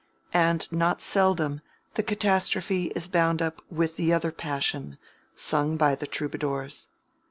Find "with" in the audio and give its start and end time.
3.69-3.97